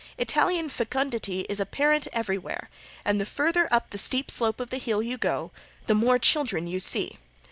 Italian 0.17 0.67
fecundity 0.67 1.41
is 1.41 1.59
apparent 1.59 2.07
everywhere, 2.11 2.71
and 3.05 3.21
the 3.21 3.25
farther 3.27 3.71
up 3.71 3.91
the 3.91 3.99
steep 3.99 4.31
slope 4.31 4.59
of 4.59 4.71
the 4.71 4.79
Hill 4.79 5.03
you 5.03 5.15
go 5.19 5.51
the 5.85 5.93
more 5.93 6.17
children 6.17 6.65
you 6.65 6.79
see. 6.79 7.19